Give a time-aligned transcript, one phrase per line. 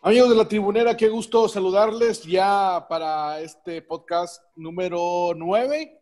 [0.00, 6.00] Amigos de la tribunera, qué gusto saludarles ya para este podcast número 9.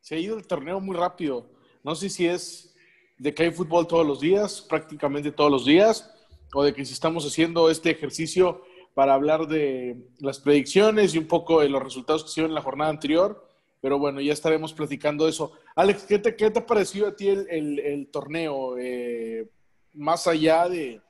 [0.00, 1.50] Se ha ido el torneo muy rápido.
[1.84, 2.74] No sé si es
[3.18, 6.10] de que hay fútbol todos los días, prácticamente todos los días,
[6.54, 8.62] o de que si estamos haciendo este ejercicio
[8.94, 12.62] para hablar de las predicciones y un poco de los resultados que se en la
[12.62, 13.46] jornada anterior.
[13.82, 15.52] Pero bueno, ya estaremos platicando eso.
[15.76, 18.78] Alex, ¿qué te, qué te pareció a ti el, torneo?
[18.78, 19.50] Eh,
[19.92, 21.02] más allá de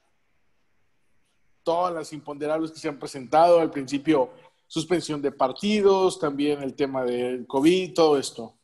[1.63, 4.31] todas las imponderables que se han presentado, al principio
[4.67, 8.55] suspensión de partidos, también el tema del COVID, todo esto.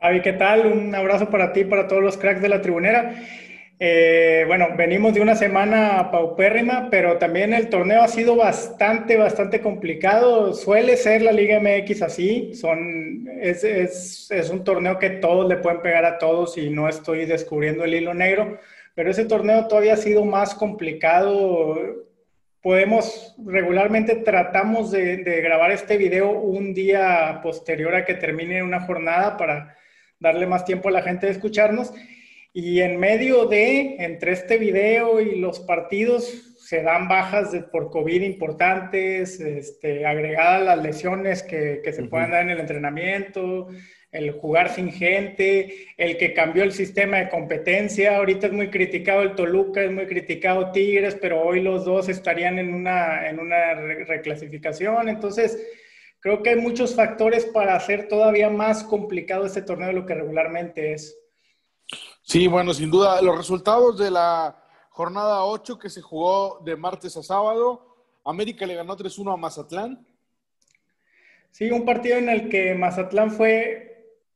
[0.00, 0.66] Javi, ¿qué tal?
[0.66, 3.14] Un abrazo para ti para todos los cracks de la tribunera.
[3.84, 9.60] Eh, bueno, venimos de una semana paupérrima, pero también el torneo ha sido bastante, bastante
[9.60, 10.54] complicado.
[10.54, 12.54] Suele ser la Liga MX así.
[12.54, 16.88] Son, es, es, es, un torneo que todos le pueden pegar a todos y no
[16.88, 18.58] estoy descubriendo el hilo negro,
[18.94, 21.76] pero ese torneo todavía ha sido más complicado.
[22.62, 28.80] Podemos, regularmente tratamos de, de grabar este video un día posterior a que termine una
[28.80, 29.76] jornada para
[30.20, 31.92] darle más tiempo a la gente de escucharnos.
[32.54, 37.90] Y en medio de, entre este video y los partidos, se dan bajas de, por
[37.90, 43.68] COVID importantes, este, agregadas las lesiones que, que se puedan dar en el entrenamiento,
[44.12, 48.18] el jugar sin gente, el que cambió el sistema de competencia.
[48.18, 52.58] Ahorita es muy criticado el Toluca, es muy criticado Tigres, pero hoy los dos estarían
[52.58, 55.08] en una, en una reclasificación.
[55.08, 55.58] Entonces,
[56.20, 60.14] creo que hay muchos factores para hacer todavía más complicado este torneo de lo que
[60.14, 61.18] regularmente es.
[62.20, 67.16] Sí, bueno, sin duda, los resultados de la jornada 8 que se jugó de martes
[67.16, 67.96] a sábado,
[68.26, 70.06] América le ganó 3-1 a Mazatlán.
[71.50, 73.91] Sí, un partido en el que Mazatlán fue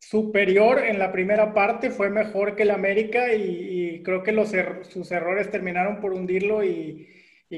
[0.08, 4.84] superior en la primera parte, fue mejor que el América y, creo que los er-,
[4.84, 7.08] sus errores terminaron por hundirlo y,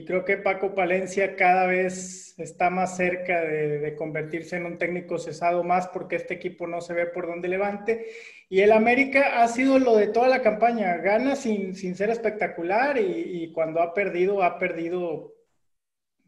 [0.07, 5.63] creo que Paco Palencia cada vez está más cerca de, convertirse en un técnico cesado
[5.65, 8.07] más porque este equipo no se ve por dónde levante.
[8.49, 13.53] Y el América ha sido lo de toda la campaña, gana sin ser espectacular y,
[13.53, 15.38] cuando ha perdido, ha perdido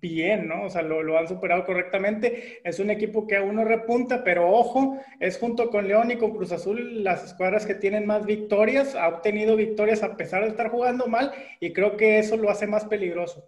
[0.01, 0.65] bien, ¿no?
[0.65, 2.61] O sea, lo, lo, han superado correctamente.
[2.65, 6.33] Es un equipo que aún no repunta, pero ojo, es junto con León y con
[6.33, 8.95] Cruz Azul las escuadras que tienen más victorias.
[8.95, 12.67] Ha obtenido victorias a pesar de estar jugando mal y creo que eso lo hace
[12.67, 13.45] más peligroso.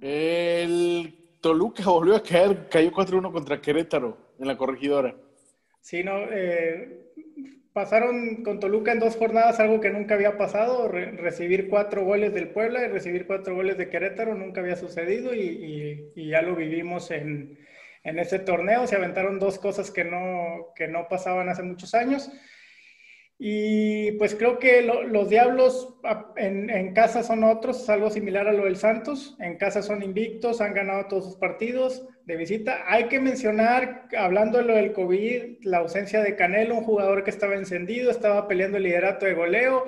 [0.00, 5.14] El Toluca volvió a caer, cayó 4-1 contra Querétaro en la corregidora.
[5.80, 7.07] Sí, no, eh,
[7.78, 12.48] pasaron con Toluca en dos jornadas algo que nunca había pasado, recibir cuatro goles del
[12.48, 17.56] Puebla y recibir cuatro goles de Querétaro nunca había sucedido y, ya lo vivimos en,
[18.02, 22.32] en, ese torneo, se aventaron dos cosas que no, que no pasaban hace muchos años.
[23.40, 25.94] Y pues creo que los Diablos
[26.34, 29.36] en, casa son otros, algo similar a lo del Santos.
[29.38, 32.82] En casa son invictos, han ganado todos sus partidos de visita.
[32.88, 37.30] Hay que mencionar, hablando de lo del COVID, la ausencia de Canelo, un jugador que
[37.30, 39.86] estaba encendido, estaba peleando el liderato de goleo.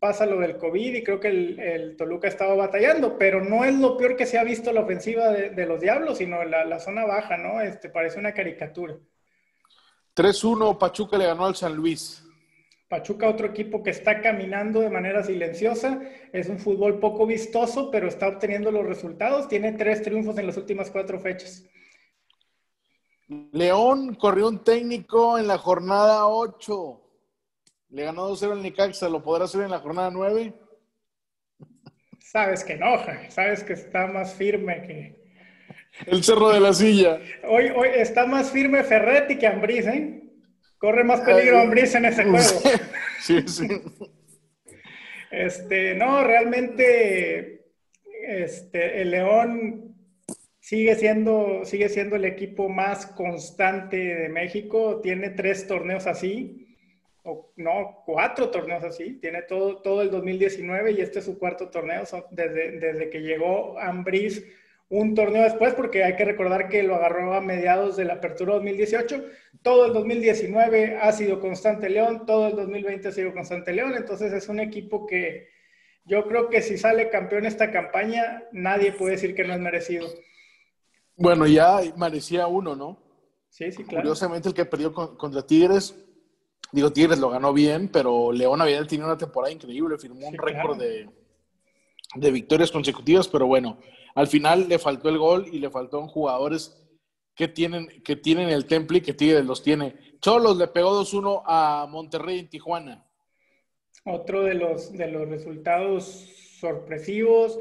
[0.00, 3.98] Pasa lo del COVID y creo que el, Toluca estaba batallando, pero no es lo
[3.98, 7.36] peor que se ha visto la ofensiva de, los Diablos, sino la, la, zona baja,
[7.36, 7.60] ¿no?
[7.60, 8.96] Este, parece una caricatura.
[10.14, 12.27] 3-1, Pachuca le ganó al San Luis.
[12.88, 16.00] Pachuca, otro equipo que está caminando de manera silenciosa,
[16.32, 19.46] es un fútbol poco vistoso, pero está obteniendo los resultados.
[19.46, 21.64] Tiene tres triunfos en las últimas cuatro fechas.
[23.52, 27.02] León corrió un técnico en la jornada 8.
[27.90, 29.08] Le ganó 2-0 al Nicaxa.
[29.10, 30.54] ¿Lo podrá hacer en la jornada 9?
[32.20, 35.18] Sabes que enoja, sabes que está más firme que.
[36.06, 37.20] El cerro de la silla.
[37.48, 40.27] Hoy, hoy está más firme Ferretti que Ambriz, ¿eh?
[40.78, 42.46] Corre más peligro Ambris en ese juego.
[43.20, 43.66] Sí, sí.
[45.30, 47.72] Este, no, realmente
[48.22, 49.96] este, el León
[50.60, 55.00] sigue siendo, sigue siendo el equipo más constante de México.
[55.02, 56.76] Tiene tres torneos así,
[57.24, 59.14] o no, cuatro torneos así.
[59.20, 62.04] Tiene todo, todo el 2019 y este es su cuarto torneo.
[62.30, 64.44] desde, desde que llegó Ambris
[64.90, 68.54] un torneo después, porque hay que recordar que lo agarró a mediados de la apertura
[68.54, 69.22] 2018.
[69.62, 74.32] Todo el 2019 ha sido constante León, todo el 2020 ha sido constante León, entonces
[74.32, 75.48] es un equipo que
[76.06, 80.08] yo creo que si sale campeón esta campaña, nadie puede decir que no es merecido.
[81.16, 82.98] Bueno, ya merecía uno, ¿no?
[83.50, 84.02] Sí, sí, claro.
[84.02, 85.94] Curiosamente el que perdió contra Tigres,
[86.72, 90.78] digo, Tigres lo ganó bien, pero León había tenido una temporada increíble, firmó un récord
[90.78, 91.10] de,
[92.14, 93.78] de victorias consecutivas, pero bueno,
[94.18, 96.76] al final le faltó el gol y le faltaron jugadores
[97.36, 99.94] que tienen, que tienen el temple y que Tigres los tiene.
[100.20, 103.06] Cholos le pegó 2-1 a Monterrey en Tijuana.
[104.04, 106.04] Otro de los, de los resultados
[106.58, 107.60] sorpresivos.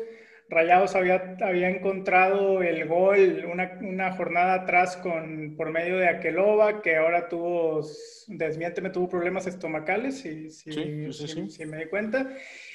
[0.50, 6.95] Rayados había, había encontrado el gol una, jornada atrás con, por medio de Aqueloba, que
[6.95, 7.86] ahora tuvo,
[8.25, 12.31] desmiénteme, tuvo problemas estomacales, si, si, me di cuenta.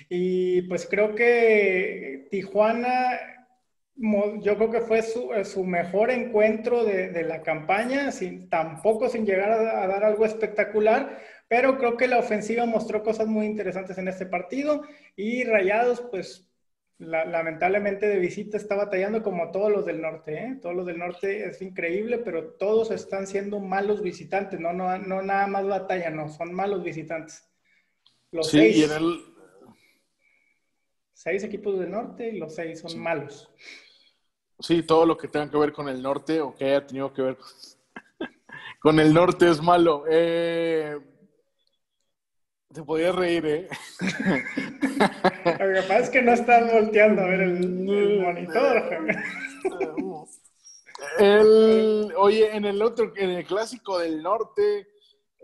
[0.08, 3.41] Y pues creo que Tijuana,
[3.96, 9.86] yo creo que fue su, mejor encuentro de, la campaña, sin, tampoco sin llegar a
[9.86, 11.18] dar algo espectacular,
[11.48, 14.82] pero creo que la ofensiva mostró cosas muy interesantes en este partido
[15.16, 16.48] y Rayados, pues
[16.98, 20.58] lamentablemente de visita está batallando como todos los del norte, ¿eh?
[20.60, 25.22] Todos los del norte es increíble, pero todos están siendo malos visitantes, no, no, no
[25.22, 27.44] nada más batalla, no, son malos visitantes.
[28.30, 29.31] Los sí, seis, y en el...
[31.22, 33.48] seis equipos del norte y los seis son malos.
[34.58, 37.22] Sí, todo lo que tenga que ver con el norte o que haya tenido que
[37.22, 37.38] ver
[38.80, 40.04] con el norte es malo.
[40.10, 40.98] Eh,
[42.74, 43.68] te podías reír, ¿eh?
[44.00, 47.68] Lo que pasa es que no estás volteando a ver el,
[48.20, 48.82] monitor.
[51.20, 54.88] el, oye, en el otro, en el clásico del norte,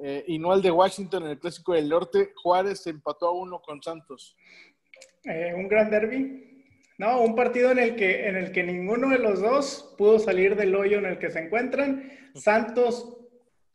[0.01, 3.61] eh, y no el de Washington, en el clásico del norte, Juárez empató a uno
[3.61, 4.37] con Santos.
[5.25, 6.65] Eh, un gran derby.
[6.99, 10.57] No, un partido en el, que, en el que ninguno de los dos pudo salir
[10.57, 12.11] del hoyo en el que se encuentran.
[12.35, 13.19] Santos,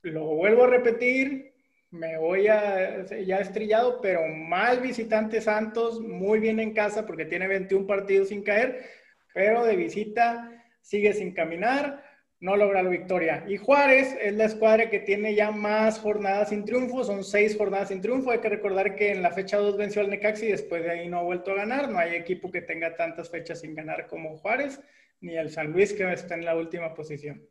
[0.01, 1.53] lo vuelvo a repetir,
[1.93, 7.47] me voy a, ya estrellado, pero mal visitante Santos, muy bien en casa porque tiene
[7.47, 8.89] 21 partidos sin caer,
[9.33, 10.49] pero de visita
[10.81, 12.02] sigue sin caminar,
[12.43, 13.45] no logra la victoria.
[13.47, 17.87] Y Juárez es la escuadra que tiene ya más jornadas sin triunfo, son seis jornadas
[17.87, 18.31] sin triunfo.
[18.31, 21.07] Hay que recordar que en la fecha 2 venció al Necaxi y después de ahí
[21.07, 21.89] no ha vuelto a ganar.
[21.89, 24.81] No hay equipo que tenga tantas fechas sin ganar como Juárez,
[25.21, 27.47] ni el San Luis que está en la última posición.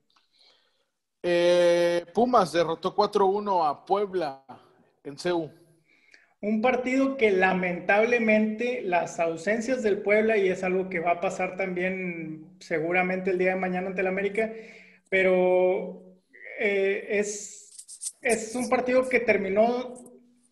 [1.22, 4.44] Eh, Pumas derrotó 4-1 a Puebla
[5.04, 5.50] en CEU.
[6.42, 11.56] Un partido que lamentablemente las ausencias del Puebla, y es algo que va a pasar
[11.56, 14.52] también seguramente el día de mañana ante el América,
[15.12, 16.02] pero
[16.58, 19.92] eh, es, es un partido que terminó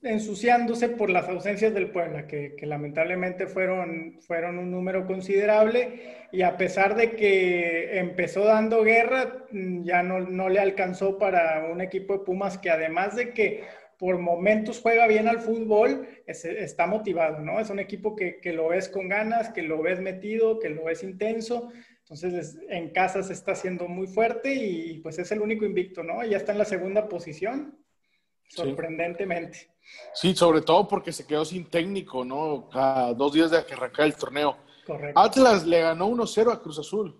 [0.02, 6.58] ensuciándose por las ausencias del Puebla, que, lamentablemente fueron, fueron un número considerable y a
[6.58, 12.18] pesar de que empezó dando guerra, mm, ya no, no le alcanzó para un equipo
[12.18, 13.64] de Pumas que además de que
[13.96, 17.60] por momentos juega bien al fútbol, está motivado, ¿no?
[17.60, 20.84] Es un equipo que, que, lo ves con ganas, que lo ves metido, que lo
[20.84, 21.70] ves intenso.
[22.10, 26.24] Entonces, en casa se está haciendo muy fuerte y pues es el único invicto, ¿no?
[26.24, 27.78] Ya está en la segunda posición,
[28.48, 29.70] sorprendentemente.
[30.12, 32.68] Sí, sobre todo porque se quedó sin técnico, ¿no?
[32.72, 34.56] A dos días de que arrancar el torneo.
[34.84, 35.20] Correcto.
[35.20, 37.14] Atlas le ganó 1-0 a Cruz Azul.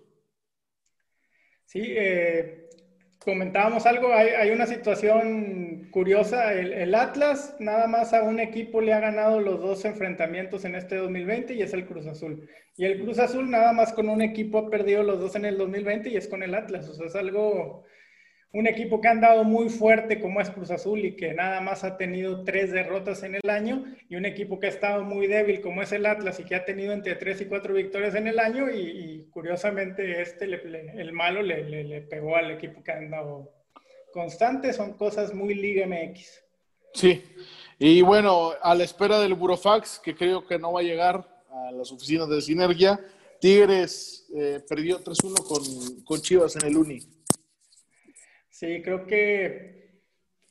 [1.63, 2.67] Sí, eh,
[3.23, 6.53] comentábamos algo, hay, una situación curiosa.
[6.53, 10.95] El, Atlas nada más a un equipo le ha ganado los dos enfrentamientos en este
[10.95, 12.49] 2020 y es el Cruz Azul.
[12.77, 15.57] Y el Cruz Azul nada más con un equipo ha perdido los dos en el
[15.57, 16.87] 2020 y es con el Atlas.
[16.89, 17.83] O sea, es algo
[18.53, 21.83] un equipo que ha andado muy fuerte como es Cruz Azul y que nada más
[21.83, 25.61] ha tenido tres derrotas en el año, y un equipo que ha estado muy débil
[25.61, 28.39] como es el Atlas y que ha tenido entre tres y cuatro victorias en el
[28.39, 33.53] año, y, curiosamente este, el malo le, pegó al equipo que ha andado
[34.11, 36.43] constante, son cosas muy Liga MX.
[36.93, 37.23] Sí,
[37.79, 41.71] y bueno, a la espera del Burofax, que creo que no va a llegar a
[41.71, 42.99] las oficinas de Sinergia,
[43.39, 46.99] Tigres eh, perdió 3-1 con, con Chivas en el Uni.
[48.61, 49.89] Sí, creo que,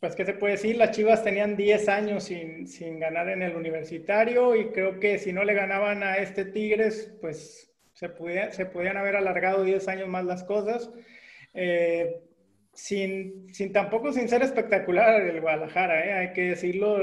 [0.01, 0.77] pues, ¿qué se puede decir?
[0.77, 5.33] Las Chivas tenían 10 años sin, sin, ganar en el universitario y creo que si
[5.33, 10.09] no le ganaban a este Tigres, pues se, podía, se podían haber alargado 10 años
[10.09, 10.91] más las cosas.
[11.55, 12.21] Eh,
[12.73, 16.13] sin, sin, tampoco sin ser espectacular el Guadalajara, ¿eh?
[16.15, 16.99] hay que decirlo,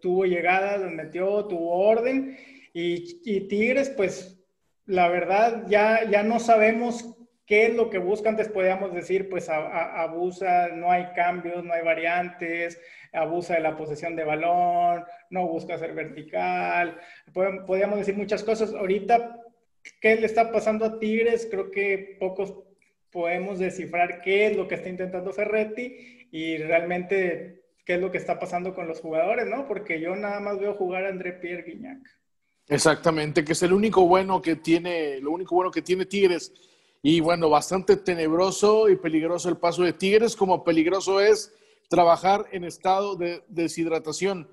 [0.00, 2.36] tuvo llegadas, metió, tuvo orden
[2.72, 4.40] y, y, Tigres, pues
[4.86, 7.14] la verdad ya, ya no sabemos
[7.48, 8.28] ¿Qué es lo que busca?
[8.28, 12.78] Antes podíamos decir, pues abusa, no hay cambios, no hay variantes,
[13.10, 17.00] abusa de la posesión de balón, no busca ser vertical.
[17.32, 18.74] Podíamos decir muchas cosas.
[18.74, 19.40] Ahorita,
[19.98, 21.48] ¿qué le está pasando a Tigres?
[21.50, 22.52] Creo que pocos
[23.10, 28.18] podemos descifrar qué es lo que está intentando Ferretti y realmente qué es lo que
[28.18, 29.66] está pasando con los jugadores, ¿no?
[29.66, 32.00] Porque yo nada más veo jugar a André Pierre Guignac.
[32.68, 36.52] Exactamente, que es el único bueno que tiene, lo único bueno que tiene Tigres
[37.02, 41.54] y bueno, bastante tenebroso y peligroso el paso de Tigres, como peligroso es
[41.88, 44.48] trabajar en estado de deshidratación.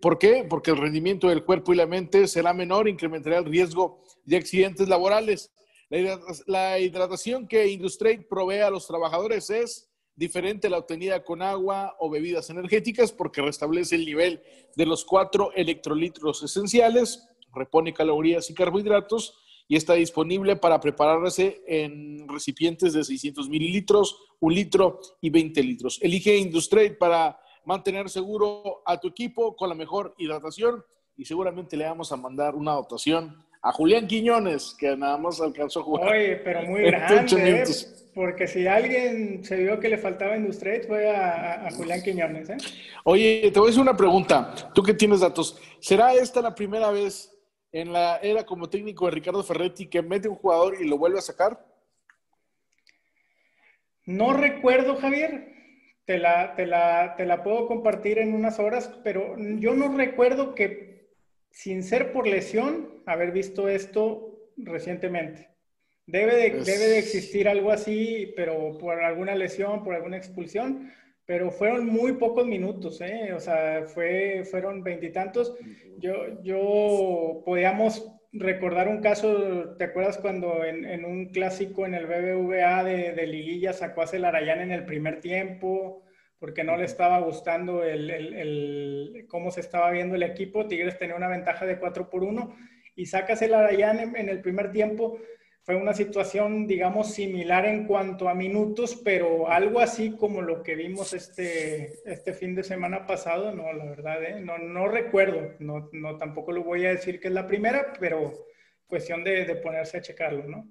[0.00, 0.46] ¿Por qué?
[0.48, 4.88] Porque el rendimiento del cuerpo y la mente será menor, incrementará el riesgo de accidentes
[4.88, 5.52] laborales.
[6.46, 11.96] La hidratación que Industrade provee a los trabajadores es diferente a la obtenida con agua
[11.98, 14.42] o bebidas energéticas porque restablece el nivel
[14.76, 19.39] de los cuatro electrolitos esenciales, repone calorías y carbohidratos
[19.70, 26.00] y está disponible para prepararse en recipientes de 600 mililitros, un litro y 20 litros.
[26.02, 30.84] Elige Industrade para mantener seguro a tu equipo con la mejor hidratación
[31.16, 35.80] y seguramente le vamos a mandar una dotación a Julián Quiñones, que nada más alcanzó
[35.80, 36.08] a jugar.
[36.14, 37.64] Oye, pero muy grande, ¿eh?
[38.12, 42.50] porque si alguien se vio que le faltaba Industrade fue a, a, Julián Quiñones.
[42.50, 42.56] ¿eh?
[43.04, 46.90] Oye, te voy a hacer una pregunta, tú que tienes datos, ¿será esta la primera
[46.90, 47.29] vez
[47.72, 51.18] en la era como técnico de Ricardo Ferretti que mete un jugador y lo vuelve
[51.18, 51.64] a sacar?
[54.06, 55.48] No recuerdo, Javier.
[56.04, 60.56] Te la, te, la, te la puedo compartir en unas horas, pero yo no recuerdo
[60.56, 61.12] que,
[61.50, 65.50] sin ser por lesión, haber visto esto recientemente.
[66.06, 70.92] Debe de, debe de existir algo así, pero por alguna lesión, por alguna expulsión,
[71.30, 73.32] pero fueron muy pocos minutos, ¿eh?
[73.32, 75.54] O sea, fue, fueron veintitantos.
[75.96, 82.82] Yo, yo podíamos recordar un caso, ¿te acuerdas cuando en, un clásico en el BBVA
[82.82, 86.02] de, de, Liguilla sacó a Celarayán en el primer tiempo?
[86.40, 90.66] porque no le estaba gustando el, el, el, cómo se estaba viendo el equipo.
[90.66, 92.56] Tigres tenía una ventaja de 4 por 1
[92.96, 95.18] y saca Celarayán en, en el primer tiempo
[95.62, 100.74] fue una situación, digamos, similar en cuanto a minutos, pero algo así como lo que
[100.74, 104.40] vimos este, este fin de semana pasado, no, la verdad, ¿eh?
[104.40, 108.46] no, no recuerdo, no, no, tampoco lo voy a decir que es la primera, pero
[108.86, 110.66] cuestión de, de ponerse a checarlo, ¿no?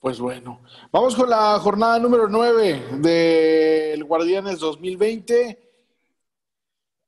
[0.00, 5.70] Pues bueno, vamos con la jornada número 9 del Guardianes 2020.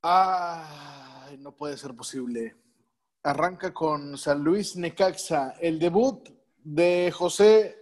[0.02, 2.54] Ah, no puede ser posible.
[3.22, 7.76] Arranca con San Luis Necaxa, el debut de José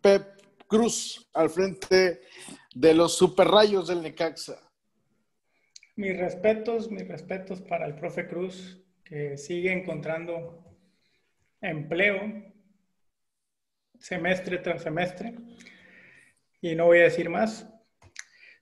[0.00, 2.22] Pep Cruz al frente
[2.74, 4.60] de los superrayos del Necaxa.
[5.96, 10.64] Mis respetos, mis respetos para el profe Cruz, que sigue encontrando
[11.60, 12.20] empleo
[13.98, 15.34] semestre tras semestre.
[16.60, 17.68] Y no voy a decir más.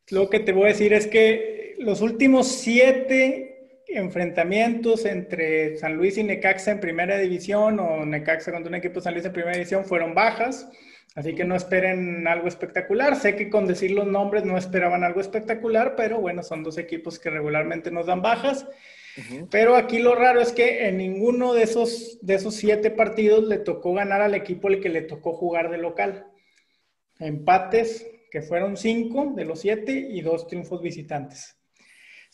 [0.08, 3.45] Lo que te voy a decir es que los últimos siete
[3.88, 9.02] enfrentamientos entre San Luis y Necaxa en primera división o Necaxa contra un equipo de
[9.02, 10.68] San Luis en primera división fueron bajas,
[11.14, 13.16] así que no esperen algo espectacular.
[13.16, 17.18] Sé que con decir los nombres no esperaban algo espectacular, pero bueno, son dos equipos
[17.18, 18.66] que regularmente nos dan bajas.
[19.50, 23.56] Pero aquí lo raro es que en ninguno de esos, de esos siete partidos le
[23.56, 26.26] tocó ganar al equipo el que le tocó jugar de local.
[27.18, 31.56] Empates, que fueron cinco de los siete y dos triunfos visitantes.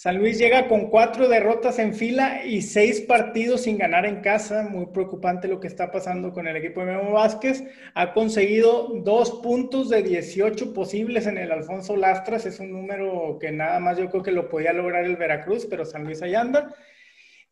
[0.03, 4.65] San Luis llega con cuatro derrotas en fila y seis partidos sin ganar en casa.
[4.65, 7.63] Muy preocupante lo que está pasando con el equipo de Memo Vázquez.
[7.95, 12.47] Ha conseguido dos puntos de 18 posibles en el Alfonso Lastras.
[12.47, 15.85] Es un número que nada más yo creo que lo podía lograr el Veracruz, pero
[15.85, 16.75] San Luis ahí anda.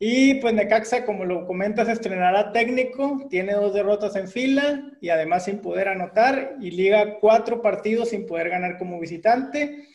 [0.02, 5.44] Y pues Necaxa, como lo comentas, estrenará técnico, tiene dos derrotas en fila y además
[5.44, 9.88] sin poder anotar y liga cuatro partidos sin poder ganar como visitante.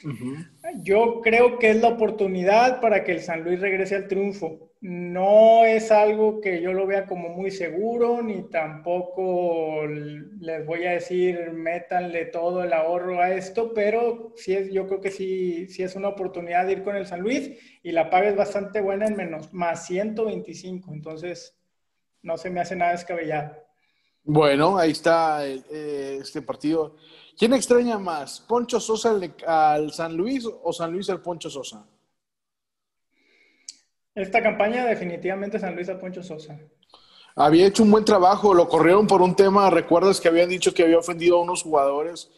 [0.81, 4.71] Yo creo que es la oportunidad para que el San Luis regrese al triunfo.
[4.81, 10.91] No es algo que yo lo vea como muy seguro, ni tampoco les voy a
[10.91, 15.83] decir métanle todo el ahorro a esto, pero sí es, yo creo que sí, sí
[15.83, 19.07] es una oportunidad de ir con el San Luis y la paga es bastante buena
[19.07, 21.57] en menos, más 125, entonces
[22.21, 23.64] no se me hace nada descabellado.
[24.25, 26.95] Bueno, ahí está eh, este partido.
[27.37, 28.39] ¿Quién extraña más?
[28.39, 29.15] ¿Poncho Sosa
[29.45, 31.85] al, San Luis o San Luis al Poncho Sosa?
[34.15, 36.59] Esta campaña definitivamente San Luis al Poncho Sosa.
[37.35, 40.83] Había hecho un buen trabajo, lo corrieron por un tema, recuerdas que habían dicho que
[40.83, 42.31] había ofendido a unos jugadores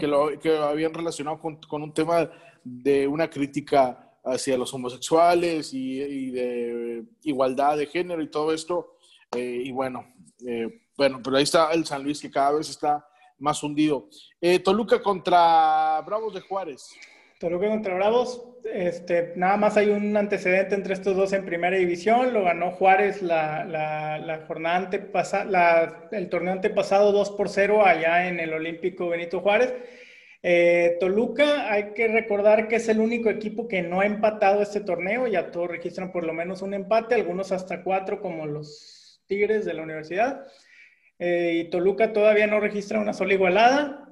[0.00, 2.28] que, lo, que habían relacionado con, un tema
[2.64, 8.96] de una crítica hacia los homosexuales y, de igualdad de género y todo esto.
[9.34, 10.04] Eh, y bueno,
[10.44, 13.06] eh, bueno, pero ahí está el San Luis que cada vez está
[13.38, 14.08] más hundido.
[14.40, 16.90] Eh, Toluca contra Bravos de Juárez.
[17.38, 18.40] Toluca contra Bravos,
[18.72, 23.20] este, nada más hay un antecedente entre estos dos en primera división, lo ganó Juárez
[23.20, 24.88] la, la, jornada
[26.12, 29.74] el torneo antepasado 2 por 0 allá en el Olímpico Benito Juárez.
[30.44, 34.80] Eh, Toluca, hay que recordar que es el único equipo que no ha empatado este
[34.80, 39.64] torneo, ya todos registran por lo menos un empate, algunos hasta cuatro como los Tigres
[39.64, 40.46] de la universidad.
[41.24, 44.08] Eh, y Toluca todavía no registra una sola igualada.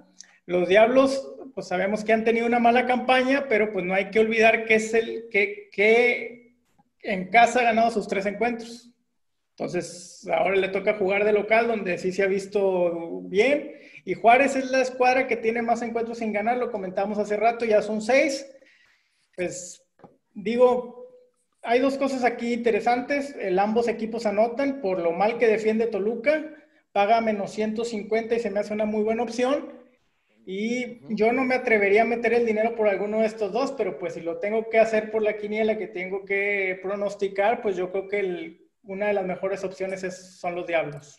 [0.47, 4.21] Los Diablos, pues sabemos que han tenido una mala campaña, pero pues no hay que
[4.21, 6.55] olvidar que es el que, que
[7.03, 8.93] en casa ha ganado sus tres encuentros.
[9.57, 13.73] Entonces, ahora le toca jugar de local, donde sí se ha visto bien.
[14.05, 17.65] Y Juárez es la escuadra que tiene más encuentros sin ganar, lo comentamos hace rato,
[17.65, 18.49] ya son seis.
[19.35, 19.83] Pues
[20.33, 21.09] digo,
[21.61, 23.35] hay dos cosas aquí interesantes.
[23.37, 26.55] El, ambos equipos anotan por lo mal que defiende Toluca
[26.93, 29.81] paga menos 150 y se me hace una muy buena opción.
[30.47, 33.99] Y yo no me atrevería a meter el dinero por alguno de estos dos, pero
[33.99, 37.93] pues si lo tengo que hacer por la quiniela que tengo que pronosticar, pues yo
[37.93, 40.01] creo que una de las mejores opciones
[40.39, 41.19] son los Diablos.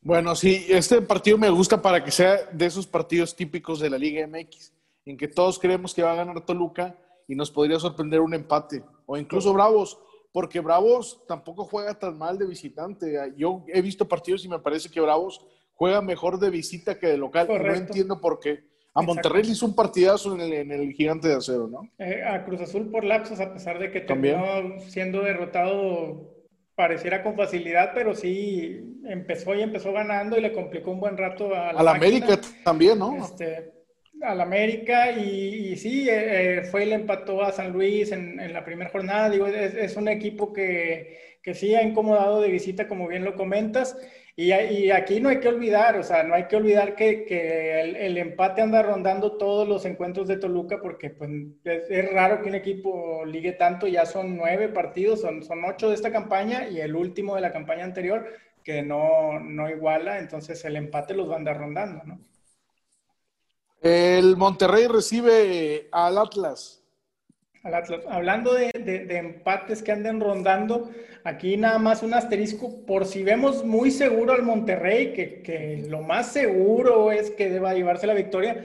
[0.00, 3.98] Bueno, sí, este partido me gusta para que sea de esos partidos típicos de la
[3.98, 4.72] Liga MX,
[5.04, 8.82] en que todos creemos que va a ganar Toluca y nos podría sorprender un empate,
[9.04, 9.98] o incluso Bravos,
[10.32, 13.32] porque Bravos tampoco juega tan mal de visitante.
[13.36, 17.18] Yo he visto partidos y me parece que Bravos juega mejor de visita que de
[17.18, 17.48] local.
[17.48, 18.68] No entiendo por qué.
[18.94, 21.88] A Monterrey hizo un partidazo en el, Gigante de Acero, ¿no?
[21.98, 26.34] Eh, a Cruz Azul por lapsos, a pesar de que terminó siendo derrotado,
[26.74, 31.54] pareciera con facilidad, pero sí empezó y empezó ganando y le complicó un buen rato
[31.54, 33.16] a la, América también, ¿no?
[33.16, 33.77] Este,
[34.22, 38.90] al América y, sí, eh, eh, fue y le a San Luis en, la primera
[38.90, 39.30] jornada.
[39.30, 43.96] Digo, es, un equipo que, que, sí ha incomodado de visita, como bien lo comentas.
[44.36, 44.52] Y,
[44.92, 48.62] aquí no hay que olvidar, o sea, no hay que olvidar que, que el, empate
[48.62, 51.30] anda rondando todos los encuentros de Toluca porque pues,
[51.64, 55.96] es, raro que un equipo ligue tanto, ya son nueve partidos, son, son ocho de
[55.96, 58.28] esta campaña y el último de la campaña anterior
[58.62, 62.20] que no, no iguala, entonces el empate los va a andar rondando, ¿no?
[63.80, 66.82] El Monterrey recibe al Atlas.
[68.08, 68.70] Hablando de,
[69.10, 70.90] empates que anden rondando,
[71.24, 76.32] aquí nada más un asterisco, por si vemos muy seguro al Monterrey, que, lo más
[76.32, 78.64] seguro es que deba llevarse la victoria.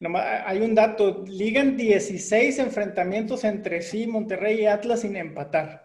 [0.00, 5.84] hay un dato, ligan 16 enfrentamientos entre sí, Monterrey y Atlas sin empatar.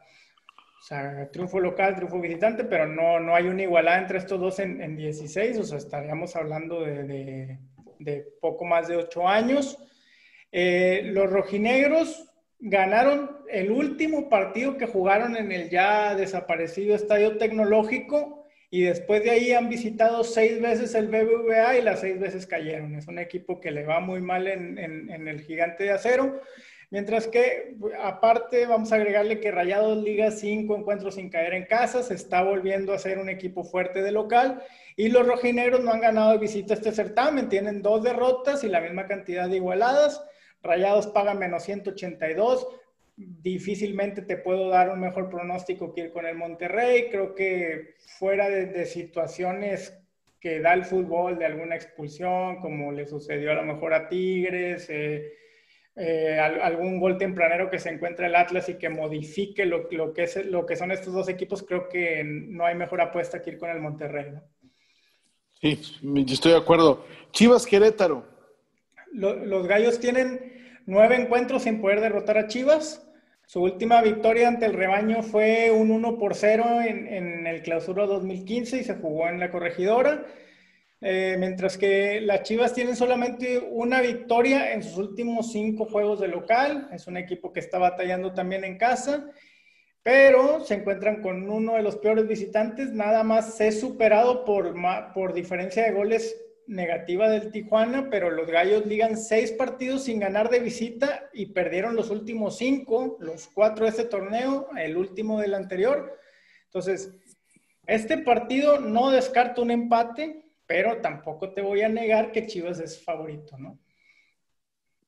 [0.79, 4.59] O sea, triunfo local, triunfo visitante, pero no, no hay una igualdad entre estos dos
[4.59, 7.59] en, 16, o sea, estaríamos hablando de,
[8.41, 9.77] poco más de 8 años.
[10.51, 12.25] Eh, los rojinegros
[12.59, 18.37] ganaron el último partido que jugaron en el ya desaparecido Estadio Tecnológico
[18.69, 22.95] y después de ahí han visitado seis veces el BBVA y las seis veces cayeron.
[22.95, 26.41] Es un equipo que le va muy mal en, el gigante de acero.
[26.89, 32.01] Mientras que, aparte, vamos a agregarle que Rayados Liga cinco encuentros sin caer en casa,
[32.01, 34.63] se está volviendo a ser un equipo fuerte de local.
[34.95, 38.79] Y los rojinegros no han ganado de visita este certamen, tienen dos derrotas y la
[38.79, 40.23] misma cantidad de igualadas.
[40.63, 42.67] Rayados paga menos 182.
[43.17, 47.09] Difícilmente te puedo dar un mejor pronóstico que ir con el Monterrey.
[47.11, 49.93] Creo que fuera de, situaciones
[50.39, 54.87] que da el fútbol de alguna expulsión, como le sucedió a lo mejor a Tigres,
[54.89, 55.33] eh,
[55.97, 60.45] eh, algún gol tempranero que se encuentra el Atlas y que modifique lo, que es,
[60.45, 63.69] lo que son estos dos equipos, creo que no hay mejor apuesta que ir con
[63.69, 64.33] el Monterrey.
[65.59, 67.05] Sí, yo estoy de acuerdo.
[67.31, 68.25] Chivas Querétaro.
[69.11, 73.07] los gallos tienen nueve encuentros sin poder derrotar a Chivas.
[73.47, 78.79] Su última victoria ante el rebaño fue un 1 por 0 en, el clausura 2015
[78.79, 80.25] y se jugó en la corregidora.
[80.99, 86.27] Eh, mientras que las Chivas tienen solamente una victoria en sus últimos cinco juegos de
[86.27, 86.89] local.
[86.91, 89.29] Es un equipo que está batallando también en casa,
[90.01, 92.91] pero se encuentran con uno de los peores visitantes.
[92.91, 94.73] Nada más es superado por,
[95.13, 100.49] por diferencia de goles negativa del Tijuana, pero los Gallos ligan seis partidos sin ganar
[100.49, 105.53] de visita y perdieron los últimos cinco, los cuatro de este torneo, el último del
[105.53, 106.19] anterior.
[106.65, 107.15] Entonces,
[107.85, 113.03] este partido no descarta un empate, pero tampoco te voy a negar que Chivas es
[113.03, 113.79] favorito, ¿no?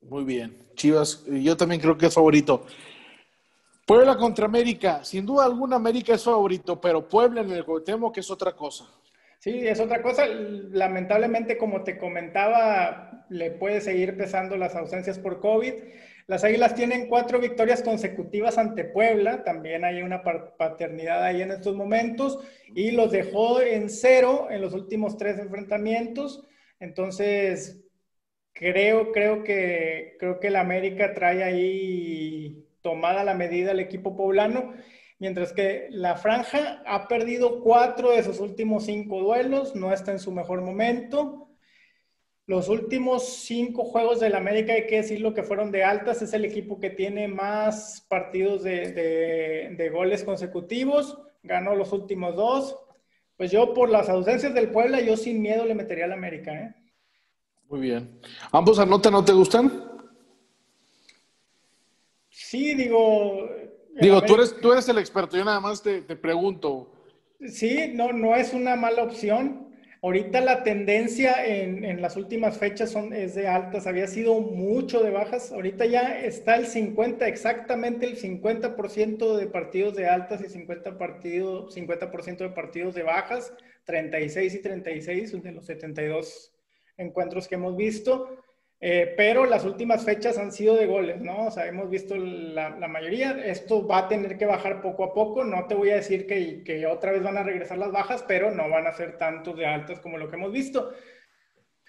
[0.01, 2.65] Muy bien, Chivas, yo también creo que es favorito.
[3.85, 8.21] Puebla contra América, sin duda alguna América es favorito, pero Puebla en el temo que
[8.21, 8.87] es otra cosa.
[9.39, 10.25] Sí, es otra cosa.
[10.27, 15.73] Lamentablemente, como te comentaba, le puede seguir pesando las ausencias por COVID.
[16.29, 21.75] Las Águilas tienen cuatro victorias consecutivas ante Puebla, también hay una paternidad ahí en estos
[21.75, 22.37] momentos,
[22.75, 26.45] y los dejó en cero en los últimos tres enfrentamientos.
[26.79, 27.81] Entonces,
[28.53, 34.75] creo, creo que, creo que la América trae ahí tomada la medida el equipo poblano
[35.17, 40.19] mientras que la franja ha perdido cuatro de sus últimos cinco duelos, no está en
[40.19, 41.48] su mejor momento.
[42.49, 46.45] Los últimos cinco juegos del América, hay que decirlo que fueron de altas, es el
[46.45, 52.75] equipo que tiene más partidos de, goles consecutivos, ganó los últimos dos.
[53.37, 56.51] Pues yo por las ausencias del Puebla, yo sin miedo le metería al América.
[56.59, 56.75] ¿eh?
[57.69, 58.19] Muy bien.
[58.51, 59.83] ¿Ambos anotan no te gustan?
[62.31, 63.47] Sí, digo,
[64.01, 66.91] Digo, tú eres, tú eres el experto, yo nada más te, pregunto.
[67.47, 69.68] Sí, no, no es una mala opción.
[70.01, 75.09] Ahorita la tendencia en, las últimas fechas son, es de altas, había sido mucho de
[75.09, 80.97] bajas, ahorita ya está el 50, exactamente el 50% de partidos de altas y 50%,
[80.97, 86.53] partido, 50 de partidos de bajas, 36 y 36 de los 72
[86.95, 88.37] encuentros que hemos visto.
[88.81, 91.47] Eh, pero las últimas fechas han sido de goles, ¿no?
[91.47, 93.31] O sea, hemos visto la, mayoría.
[93.45, 95.43] Esto va a tener que bajar poco a poco.
[95.43, 98.51] No te voy a decir que, que, otra vez van a regresar las bajas, pero
[98.51, 100.93] no van a ser tantos de altas como lo que hemos visto.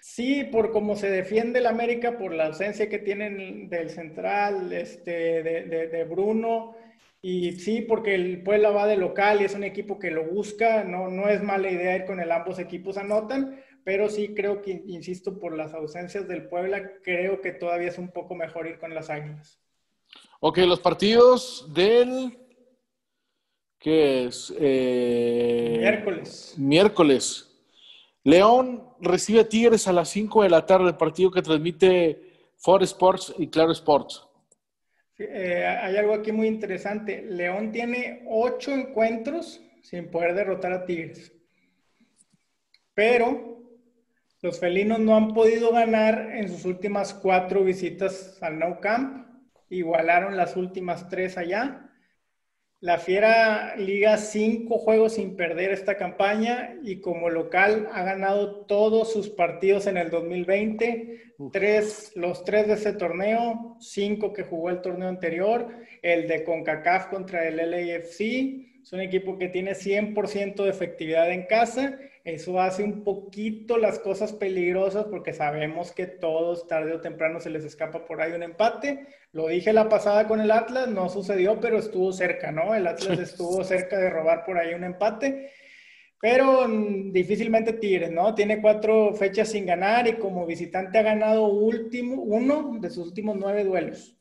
[0.01, 5.43] Sí, por cómo se defiende el América, por la ausencia que tienen del central, este,
[5.43, 6.75] de, de, de Bruno,
[7.21, 10.83] y sí, porque el Puebla va de local y es un equipo que lo busca,
[10.83, 14.83] no, no es mala idea ir con el ambos equipos anotan, pero sí creo que,
[14.87, 18.95] insisto, por las ausencias del Puebla, creo que todavía es un poco mejor ir con
[18.95, 19.59] las Águilas.
[20.39, 22.37] Ok, los partidos del...
[23.77, 24.53] ¿Qué es?
[24.59, 26.55] Eh, miércoles.
[26.57, 27.51] Miércoles.
[28.23, 33.33] León recibe a Tigres a las 5 de la tarde, partido que transmite Ford Sports
[33.39, 34.27] y Claro Sports.
[35.29, 37.21] Eh, hay algo aquí muy interesante.
[37.21, 41.31] León tiene ocho encuentros sin poder derrotar a Tigres.
[42.93, 43.61] Pero
[44.41, 49.27] los felinos no han podido ganar en sus últimas cuatro visitas al Nou Camp.
[49.69, 51.90] Igualaron las últimas tres allá.
[52.81, 59.13] La Fiera liga cinco juegos sin perder esta campaña y como local ha ganado todos
[59.13, 61.35] sus partidos en el 2020.
[61.51, 65.67] Tres, los tres de ese torneo, cinco que jugó el torneo anterior,
[66.01, 68.81] el de CONCACAF contra el LAFC.
[68.81, 73.97] Es un equipo que tiene 100% de efectividad en casa eso hace un poquito las
[73.97, 78.43] cosas peligrosas porque sabemos que todos tarde o temprano se les escapa por ahí un
[78.43, 79.07] empate.
[79.31, 82.75] Lo dije la pasada con el Atlas, no sucedió, pero estuvo cerca, ¿no?
[82.75, 85.51] El Atlas estuvo cerca de robar por ahí un empate.
[86.21, 88.35] Pero mm, difícilmente Tigres, ¿no?
[88.35, 93.35] Tiene cuatro fechas sin ganar y como visitante ha ganado último, uno de sus últimos
[93.35, 94.15] nueve duelos.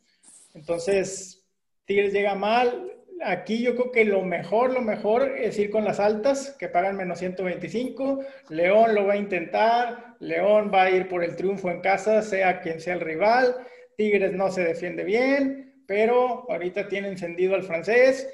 [0.55, 1.47] Entonces,
[1.85, 2.90] Tigres llega mal,
[3.23, 6.97] aquí yo creo que lo mejor, lo mejor es ir con las altas, que pagan
[6.97, 8.21] menos 125.
[8.49, 10.17] León lo va a intentar.
[10.21, 13.57] León va a ir por el triunfo en casa, sea quien sea el rival.
[13.97, 18.29] Tigres no se defiende bien, pero ahorita tiene encendido al francés.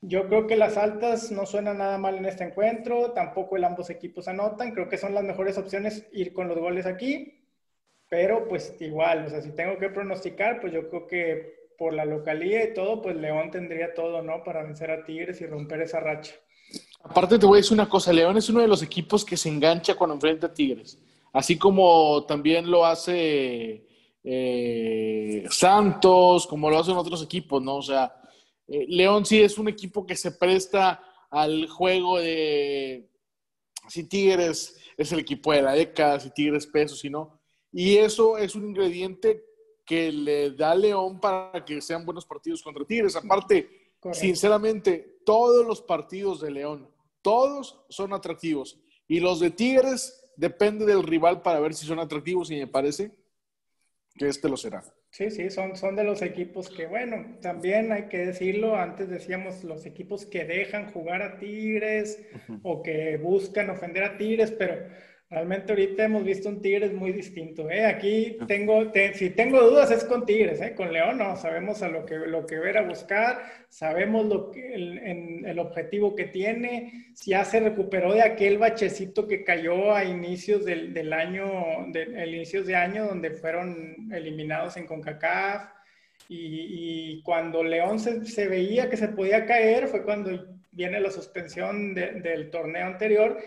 [0.00, 3.90] Yo creo que las altas no suenan nada mal en este encuentro, tampoco el ambos
[3.90, 7.42] equipos anotan, creo que son las mejores opciones ir con los goles aquí,
[8.08, 12.04] pero pues igual, o sea, si tengo que pronosticar, pues yo creo que por la
[12.04, 14.42] localía y todo, pues León tendría todo, ¿no?
[14.44, 16.34] Para vencer a Tigres y romper esa racha.
[17.02, 19.48] Aparte te voy a decir una cosa, León es uno de los equipos que se
[19.48, 21.00] engancha cuando enfrenta a Tigres,
[21.32, 23.86] así como también lo hace
[24.24, 27.76] eh, Santos, como lo hacen otros equipos, ¿no?
[27.76, 28.12] O sea,
[28.66, 33.08] eh, León sí es un equipo que se presta al juego de
[33.88, 37.40] si Tigres es el equipo de la década, si Tigres peso, si no.
[37.70, 39.44] Y eso es un ingrediente
[39.86, 43.14] que le da León para que sean buenos partidos contra Tigres.
[43.14, 46.90] Aparte, sinceramente, todos los partidos de León,
[47.22, 48.78] todos son atractivos.
[49.06, 53.12] Y los de Tigres depende del rival para ver si son atractivos y me parece
[54.16, 54.82] que este lo será.
[55.10, 59.64] Sí, sí, son, son de los equipos que, bueno, también hay que decirlo, antes decíamos
[59.64, 62.22] los equipos que dejan jugar a Tigres
[62.62, 64.76] o que buscan ofender a Tigres, pero
[65.28, 67.68] Realmente ahorita hemos visto un Tigres muy distinto.
[67.68, 67.84] ¿eh?
[67.84, 70.72] Aquí tengo, si tengo dudas es con Tigres, ¿eh?
[70.72, 74.72] con León no, sabemos a lo que, lo que ver a buscar, sabemos lo que,
[74.72, 80.04] el, el, objetivo que tiene, si ya se recuperó de aquel bachecito que cayó a
[80.04, 81.50] inicios del, del año,
[81.88, 85.72] de, inicios de año donde fueron eliminados en CONCACAF
[86.28, 91.10] y, y cuando León se, se, veía que se podía caer fue cuando viene la
[91.10, 93.38] suspensión del torneo anterior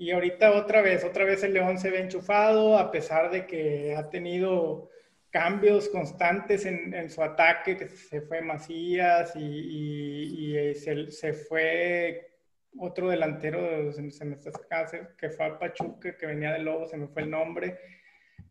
[0.00, 3.94] y ahorita otra vez, otra vez el León se ve enchufado, a pesar de que
[3.94, 4.88] ha tenido
[5.28, 12.32] cambios constantes en, su ataque, que se fue Macías y, y, se, fue
[12.78, 14.50] otro delantero, se, me está
[15.18, 17.78] que fue a Pachuca, que venía de Lobo, se me fue el nombre.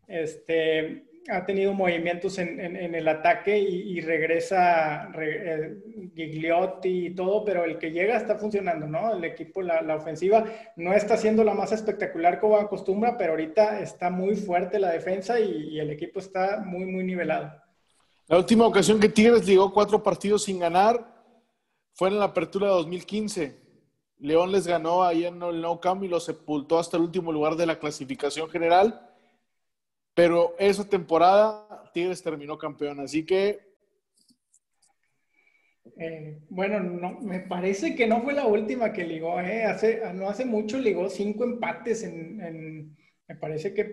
[0.06, 2.58] Este, ha tenido movimientos en,
[2.94, 5.76] el ataque y, regresa eh,
[6.14, 9.12] Gigliotti y todo, pero el que llega está funcionando, ¿no?
[9.14, 10.44] El equipo, la, ofensiva
[10.76, 15.38] no está siendo la más espectacular como acostumbra, pero ahorita está muy fuerte la defensa
[15.38, 17.52] y, el equipo está muy, muy nivelado.
[18.26, 21.22] La última ocasión que Tigres llegó cuatro partidos sin ganar
[21.94, 23.60] fue en la apertura de 2015.
[24.18, 27.56] León les ganó ahí en el No Camp y lo sepultó hasta el último lugar
[27.56, 29.09] de la clasificación general
[30.20, 33.70] pero esa temporada Tigres terminó campeón, así que
[35.98, 39.64] Eh, bueno, no, me parece que no fue la última que ligó, ¿eh?
[39.64, 42.96] Hace, no hace mucho ligó cinco empates en,
[43.28, 43.84] me parece que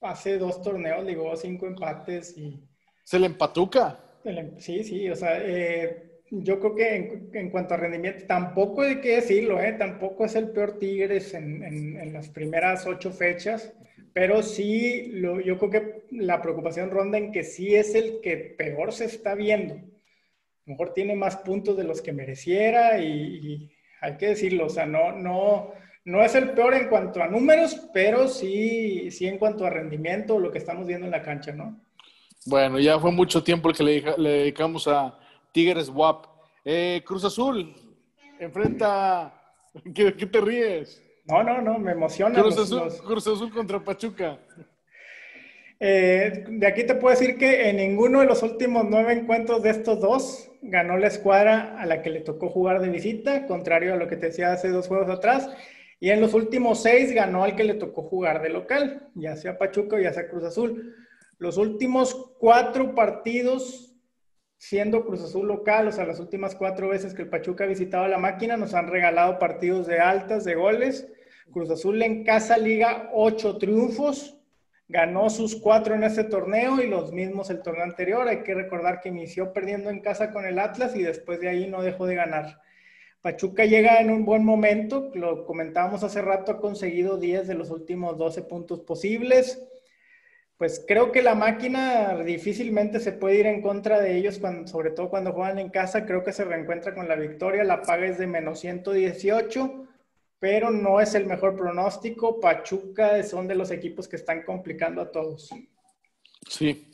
[0.00, 2.60] hace dos torneos ligó cinco empates y...
[3.04, 3.98] ¿Se le empatuca?
[4.24, 9.00] Em, sí, sí, o sea, eh, yo creo que en, cuanto a rendimiento, tampoco hay
[9.00, 9.72] que decirlo, ¿eh?
[9.74, 13.72] Tampoco es el peor Tigres en, en, las primeras ocho fechas,
[14.12, 18.36] pero sí, lo, yo creo que la preocupación ronda en que sí es el que
[18.36, 19.76] peor se está viendo
[20.66, 23.70] mejor tiene más puntos de los que mereciera y,
[24.00, 25.70] hay que decirlo, o sea, no, no,
[26.04, 30.40] no es el peor en cuanto a números, pero sí, sí en cuanto a rendimiento,
[30.40, 31.80] lo que estamos viendo en la cancha, ¿no?
[32.46, 35.16] Bueno, ya fue mucho tiempo el que le, dedicamos a
[35.52, 36.26] Tigres WAP.
[36.64, 37.72] Eh, Cruz Azul
[38.40, 39.32] enfrenta.
[39.94, 41.00] ¿Qué, te ríes?
[41.24, 42.40] No, no, no, me emociona.
[42.40, 44.38] Cruz Azul, Cruz Azul contra Pachuca.
[45.78, 49.70] Eh, de aquí te puedo decir que en ninguno de los últimos nueve encuentros de
[49.70, 53.96] estos dos ganó la escuadra a la que le tocó jugar de visita, contrario a
[53.96, 55.50] lo que te decía hace dos juegos atrás.
[55.98, 59.58] Y en los últimos seis ganó al que le tocó jugar de local, ya sea
[59.58, 60.94] Pachuca o ya sea Cruz Azul.
[61.38, 63.91] Los últimos cuatro partidos,
[64.62, 68.06] siendo Cruz Azul local, o sea, las últimas cuatro veces que el Pachuca ha visitado
[68.06, 71.08] la máquina, nos han regalado partidos de altas, de goles.
[71.50, 74.38] Cruz Azul en casa liga ocho triunfos,
[74.86, 78.28] ganó sus cuatro en este torneo y los mismos el torneo anterior.
[78.28, 81.68] Hay que recordar que inició perdiendo en casa con el Atlas y después de ahí
[81.68, 82.60] no dejó de ganar.
[83.20, 87.70] Pachuca llega en un buen momento, lo comentábamos hace rato, ha conseguido 10 de los
[87.70, 89.60] últimos 12 puntos posibles.
[90.62, 94.90] Pues creo que la máquina difícilmente se puede ir en contra de ellos, cuando, sobre
[94.90, 96.06] todo cuando juegan en casa.
[96.06, 99.88] Creo que se reencuentra con la victoria, la paga es de menos 118
[100.38, 102.38] pero no es el mejor pronóstico.
[102.38, 105.50] Pachuca son de los equipos que están complicando a todos.
[106.48, 106.92] Sí.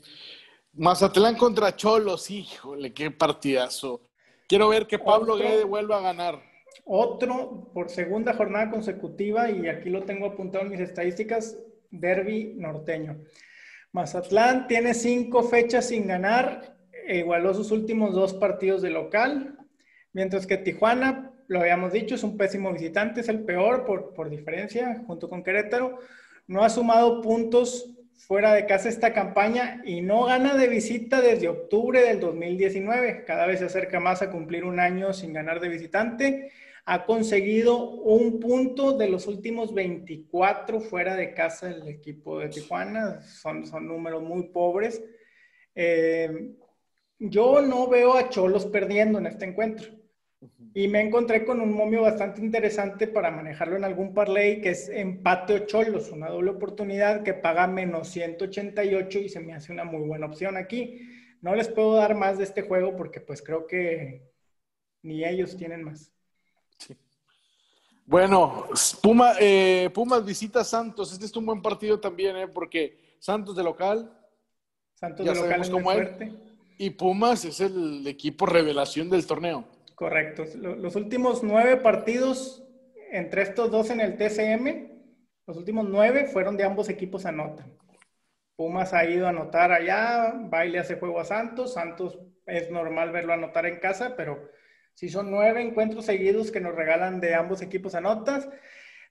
[0.72, 4.00] Mazatlán contra Cholos, híjole, qué partidazo.
[4.46, 6.42] Quiero ver que Pablo Guede vuelva a ganar.
[6.87, 11.59] Otro por segunda jornada consecutiva, y aquí lo tengo apuntado en mis estadísticas,
[11.90, 13.18] derby norteño.
[13.92, 19.57] Mazatlán tiene cinco fechas sin ganar, e igualó sus últimos dos partidos de local,
[20.12, 24.29] mientras que Tijuana lo habíamos dicho, es un pésimo visitante, es el peor por, por
[24.29, 25.98] diferencia, junto con Querétaro.
[26.46, 31.48] No ha sumado puntos fuera de casa esta campaña y no gana de visita desde
[31.48, 33.24] octubre del 2019.
[33.24, 36.53] Cada vez se acerca más a cumplir un año sin ganar de visitante.
[36.90, 43.20] Ha conseguido un punto de los últimos 24 fuera de casa del equipo de Tijuana.
[43.20, 45.05] Son, son números muy pobres.
[45.74, 46.55] Eh,
[47.18, 49.98] yo no veo a Cholos perdiendo en este encuentro.
[50.72, 54.88] Y me encontré con un momio bastante interesante para manejarlo en algún parlay, que es
[54.88, 59.85] empate o cholos, una doble oportunidad que paga menos 188 y se me hace una
[59.85, 61.07] muy buena opción aquí.
[61.42, 64.22] No les puedo dar más de este juego porque pues creo que
[65.03, 66.14] ni ellos tienen más.
[68.06, 68.64] Bueno,
[69.02, 71.12] Puma, eh, Pumas visita Santos.
[71.12, 72.48] Este es un buen partido también, ¿eh?
[72.48, 74.10] porque Santos de local.
[74.94, 76.32] Santos de local es muy fuerte.
[76.78, 79.66] Y Pumas es el equipo revelación del torneo.
[79.94, 80.44] Correcto.
[80.56, 82.64] Los últimos nueve partidos
[83.10, 84.88] entre estos dos en el TCM,
[85.46, 87.76] los últimos nueve fueron de ambos equipos anotan.
[88.56, 93.32] Pumas ha ido a anotar allá, Baile hace juego a Santos, Santos es normal verlo
[93.32, 94.48] anotar en casa, pero
[94.98, 98.48] si son nueve encuentros seguidos que nos regalan de ambos equipos anotas,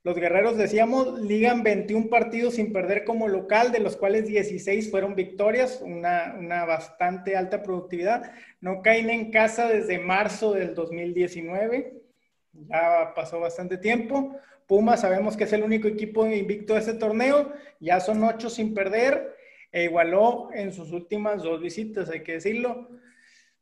[0.04, 5.16] los guerreros, decíamos, ligan 21 partidos sin perder como local, de los cuales 16 fueron
[5.16, 8.34] victorias, una, una, bastante alta productividad.
[8.60, 12.02] No caen en casa desde marzo del 2019,
[12.52, 14.36] ya pasó bastante tiempo.
[14.68, 18.74] Puma sabemos que es el único equipo invicto de este torneo, ya son ocho sin
[18.74, 19.38] perder,
[19.72, 22.90] e igualó en sus últimas dos visitas, hay que decirlo.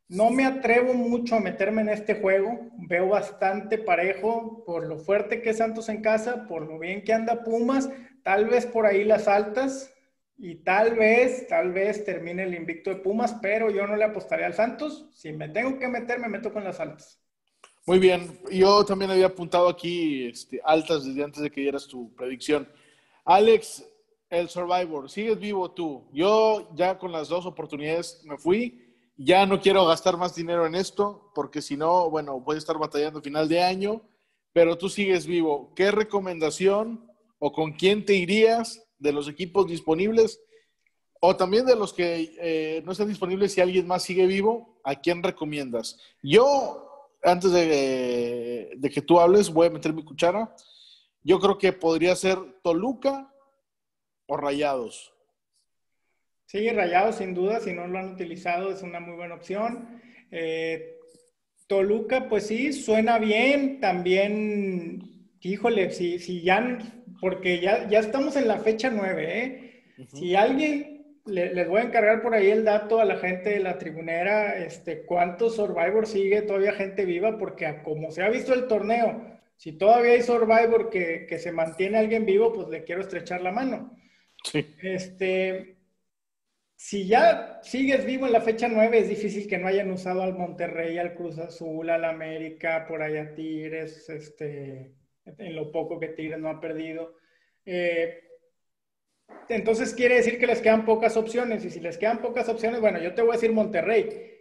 [0.08, 2.70] No me atrevo mucho a meterme en este juego.
[2.78, 7.14] Veo bastante parejo por lo fuerte que es Santos en casa, por lo bien que
[7.14, 7.90] anda Pumas,
[8.22, 9.92] tal vez por ahí las altas
[10.38, 14.46] y tal vez, tal vez termine el invicto de Pumas, pero yo no le apostaría
[14.46, 15.10] al Santos.
[15.12, 17.20] Si me tengo que meter, me meto con las altas.
[17.88, 22.14] Muy bien, yo también había apuntado aquí este, altas desde antes de que dieras tu
[22.14, 22.68] predicción.
[23.24, 23.84] Alex,
[24.30, 26.08] el Survivor, sigues vivo tú.
[26.14, 28.85] Yo ya con las dos oportunidades me fui
[29.18, 32.78] ya no quiero gastar más dinero en esto, porque si no, bueno, voy a estar
[32.78, 34.02] batallando final de año,
[34.52, 35.74] pero tú sigues vivo.
[35.76, 40.42] ¿Qué recomendación o con quién te irías de los equipos disponibles?
[41.22, 44.96] O también de los que eh, no están disponibles, si alguien más sigue vivo, ¿a
[44.96, 45.98] quién recomiendas?
[46.22, 50.54] Yo, antes de que tú hables, voy a meter mi cuchara.
[51.24, 53.34] Yo creo que podría ser Toluca
[54.28, 55.15] o Rayados.
[56.56, 60.00] Sí, Rayado sin duda, si no lo han utilizado es una muy buena opción.
[60.32, 60.96] Eh,
[61.68, 63.82] Toluca, pues sí, suena bien.
[63.82, 66.78] También, híjole, si, si ya,
[67.20, 69.84] porque ya, ya estamos en la fecha 9, ¿eh?
[70.14, 73.78] Si alguien, les voy a encargar por ahí el dato a la gente de la
[73.78, 79.42] tribunera, este, cuántos Survivor sigue todavía gente viva, porque como se ha visto el torneo,
[79.58, 83.52] si todavía hay Survivor que, que se mantiene alguien vivo, pues le quiero estrechar la
[83.52, 83.92] mano.
[84.42, 84.66] Sí.
[84.82, 85.75] Este,
[86.76, 90.34] si ya sigues vivo en la fecha 9, es difícil que no hayan usado al
[90.34, 94.94] Monterrey, al Cruz Azul, al América, por allá Tigres, este,
[95.26, 97.16] en lo poco que Tigres no ha perdido.
[97.66, 98.20] Eh,
[99.48, 103.02] entonces quiere decir que les quedan pocas opciones, y si les quedan pocas opciones, bueno,
[103.02, 104.34] yo te voy a decir Monterrey.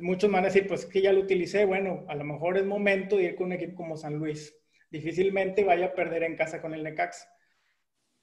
[0.00, 3.16] Muchos van a decir, pues que ya lo utilicé, bueno, a lo mejor es momento
[3.16, 4.54] de ir con un equipo como San Luis.
[4.90, 7.26] Difícilmente vaya a perder en casa con el Necaxa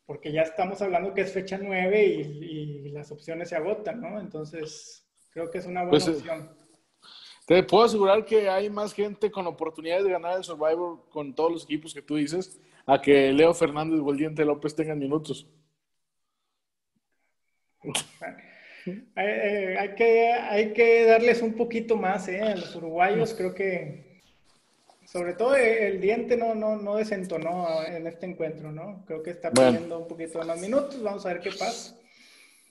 [0.07, 4.19] porque ya estamos hablando que es fecha 9 y, las opciones se agotan, ¿no?
[4.19, 6.49] Entonces, creo que es una buena pues, eh, opción.
[7.45, 11.51] Te puedo asegurar que hay más gente con oportunidades de ganar el Survivor con todos
[11.51, 15.47] los equipos que tú dices, a que Leo Fernández o el Diente López tengan minutos.
[19.15, 22.41] Hay, que, hay que darles un poquito más ¿eh?
[22.41, 24.06] a los uruguayos, creo que
[25.07, 29.05] sobre todo el diente no, no, no desentonó en este encuentro, ¿no?
[29.07, 31.01] Creo que está pidiendo un poquito de más minutos.
[31.01, 31.95] Vamos a ver qué pasa.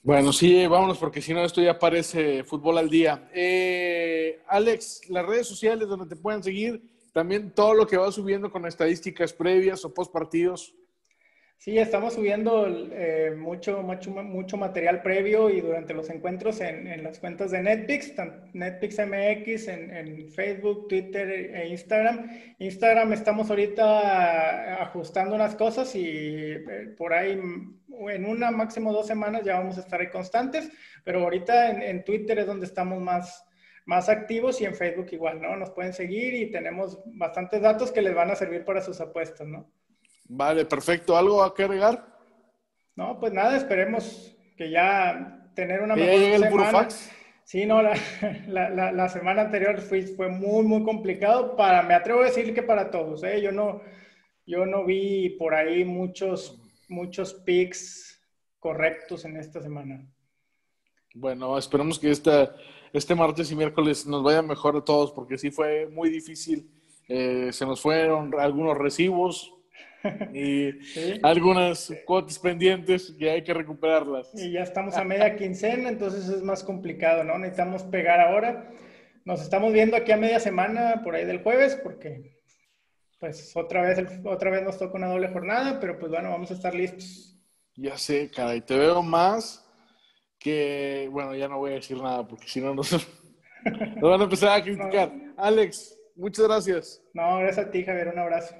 [0.02, 3.30] Bueno, sí, vámonos, porque si no, esto ya parece fútbol al día.
[3.32, 6.82] Eh, Alex, las redes sociales donde te pueden seguir,
[7.14, 10.74] también todo lo que va subiendo con estadísticas previas o post partidos.
[11.58, 17.18] Sí, estamos subiendo eh, mucho, mucho, mucho material previo y durante los encuentros en, las
[17.18, 18.12] cuentas de Netflix,
[18.52, 22.30] Netflix MX, en, Facebook, Twitter e Instagram.
[22.58, 29.42] Instagram estamos ahorita ajustando unas cosas y eh, por ahí en una, máximo dos semanas
[29.44, 30.70] ya vamos a estar ahí constantes,
[31.04, 33.44] pero ahorita en, Twitter es donde estamos más,
[33.86, 35.56] más activos y en Facebook igual, ¿no?
[35.56, 39.48] Nos pueden seguir y tenemos bastantes datos que les van a servir para sus apuestas,
[39.48, 39.68] ¿no?
[40.28, 41.16] Vale, perfecto.
[41.16, 42.06] ¿Algo a que agregar?
[42.94, 46.88] No, pues nada, esperemos que ya tener una mejor semana.
[47.44, 51.54] Sí, no, la, semana anterior fue, fue muy, muy complicado.
[51.56, 53.40] Para, me atrevo a decir que para todos, ¿eh?
[53.40, 53.82] Yo no,
[54.46, 58.20] yo no vi por ahí muchos, muchos picks
[58.58, 60.04] correctos en esta semana.
[61.14, 62.56] Bueno, esperemos que esta,
[62.92, 66.68] este martes y miércoles nos vaya mejor a todos, porque sí fue muy difícil.
[67.08, 69.55] Eh, se nos fueron algunos recibos,
[70.34, 70.70] y
[71.22, 74.30] algunas cuotas pendientes que hay que recuperarlas.
[74.34, 77.38] Y ya estamos a media quincena, entonces es más complicado, ¿no?
[77.38, 78.70] Necesitamos pegar ahora.
[79.24, 82.36] Nos estamos viendo aquí a media semana, por ahí del jueves, porque
[83.18, 86.54] pues otra vez, otra vez nos toca una doble jornada, pero pues bueno, vamos a
[86.54, 87.36] esar listos.
[87.74, 89.66] Ya sé, caray, te veo más
[90.38, 92.90] que, bueno, ya no voy a decir nada, porque si no nos,
[94.00, 95.12] van a empezar a criticar.
[95.36, 97.02] Alex, muchas gracias.
[97.12, 98.54] No, gracias a ti, Javier, un abrazo.